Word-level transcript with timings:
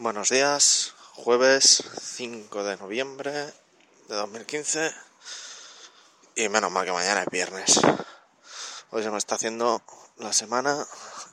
Buenos 0.00 0.30
días, 0.30 0.94
jueves 1.12 1.84
5 2.00 2.64
de 2.64 2.78
noviembre 2.78 3.32
de 3.32 4.14
2015 4.14 4.94
y 6.36 6.48
menos 6.48 6.72
mal 6.72 6.86
que 6.86 6.92
mañana 6.92 7.20
es 7.20 7.28
viernes. 7.28 7.82
Hoy 8.92 9.02
se 9.02 9.10
me 9.10 9.18
está 9.18 9.34
haciendo 9.34 9.82
la 10.16 10.32
semana 10.32 10.86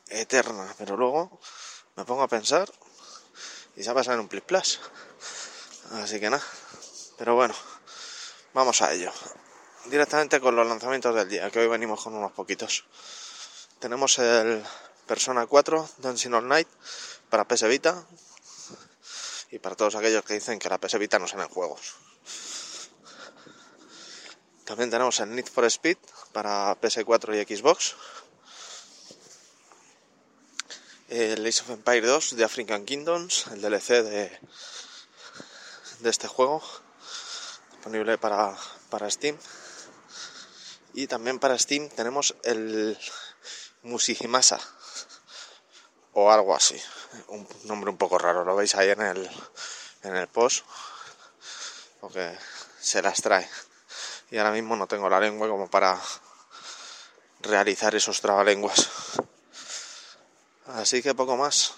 eterna, 0.10 0.76
pero 0.78 0.98
luego 0.98 1.40
me 1.96 2.04
pongo 2.04 2.24
a 2.24 2.28
pensar 2.28 2.70
y 3.78 3.84
se 3.84 3.88
va 3.88 3.94
a 3.94 3.96
pasar 4.02 4.16
en 4.16 4.20
un 4.20 4.28
plis 4.28 4.44
plus. 4.44 4.82
Así 5.94 6.20
que 6.20 6.30
nada, 6.30 6.44
pero 7.18 7.36
bueno, 7.36 7.56
vamos 8.54 8.82
a 8.82 8.92
ello. 8.92 9.14
Directamente 9.86 10.42
con 10.42 10.58
los 10.58 10.68
lanzamientos 10.68 11.16
del 11.16 11.30
día, 11.30 11.50
que 11.52 11.60
hoy 11.60 11.68
venimos 11.70 12.04
con 12.04 12.16
unos 12.16 12.34
poquitos. 12.34 12.84
Tenemos 13.80 14.20
el 14.20 14.62
Persona 15.06 15.46
4 15.46 15.90
Dancing 16.00 16.34
All 16.34 16.50
Night 16.50 16.68
para 17.30 17.48
PS 17.48 17.70
Vita, 17.70 18.06
y 19.52 19.60
para 19.60 19.76
todos 19.76 19.96
aquellos 19.96 20.24
que 20.24 20.34
dicen 20.34 20.60
que 20.60 20.70
la 20.70 20.78
PS 20.78 21.00
Vita 21.00 21.20
no 21.20 21.26
en 21.26 21.48
juegos. 21.48 21.96
También 24.66 24.90
tenemos 24.90 25.20
el 25.22 25.34
Need 25.34 25.48
for 25.48 25.64
Speed 25.66 25.98
para 26.34 26.80
PS4 26.82 27.36
y 27.36 27.56
Xbox. 27.56 27.96
El 31.08 31.46
Ace 31.46 31.62
of 31.62 31.70
Empire 31.70 32.06
2 32.06 32.36
de 32.36 32.44
African 32.44 32.84
Kingdoms, 32.84 33.48
el 33.48 33.62
DLC 33.62 34.04
de, 34.04 34.40
de 36.00 36.10
este 36.10 36.28
juego, 36.28 36.62
disponible 37.72 38.18
para, 38.18 38.58
para 38.90 39.10
Steam. 39.10 39.38
Y 40.94 41.08
también 41.08 41.40
para 41.40 41.58
Steam 41.58 41.88
tenemos 41.90 42.36
el 42.44 42.98
Musihimasa 43.84 44.60
o 46.12 46.30
algo 46.30 46.54
así. 46.54 46.76
Un 47.28 47.48
nombre 47.64 47.90
un 47.90 47.98
poco 47.98 48.18
raro, 48.18 48.44
lo 48.44 48.56
veis 48.56 48.76
ahí 48.76 48.90
en 48.90 49.02
el, 49.02 49.30
en 50.04 50.16
el 50.16 50.28
post, 50.28 50.66
porque 52.00 52.38
se 52.80 53.02
las 53.02 53.22
trae. 53.22 53.50
Y 54.30 54.38
ahora 54.38 54.52
mismo 54.52 54.76
no 54.76 54.88
tengo 54.88 55.10
la 55.10 55.20
lengua 55.20 55.48
como 55.48 55.70
para 55.70 56.00
realizar 57.42 57.96
esos 57.96 58.22
trabalenguas. 58.22 58.90
Así 60.68 61.02
que 61.02 61.16
poco 61.16 61.38
más. 61.38 61.74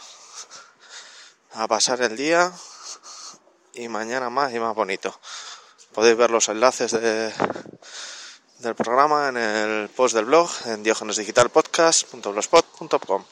A 1.54 1.68
pasar 1.68 2.02
el 2.02 2.16
día 2.16 2.52
y 3.74 3.88
mañana 3.88 4.30
más 4.30 4.54
y 4.54 4.60
más 4.60 4.76
bonito. 4.76 5.20
Podéis 5.94 6.18
ver 6.18 6.30
los 6.32 6.50
enlaces 6.50 6.92
de, 6.92 7.34
del 8.60 8.76
programa 8.76 9.30
en 9.30 9.38
el 9.38 9.90
post 9.90 10.14
del 10.16 10.26
blog 10.26 10.50
en 10.66 10.84
diogenesdigitalpodcast.blogspot.com. 10.84 13.26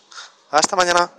Hasta 0.52 0.76
mañana. 0.76 1.12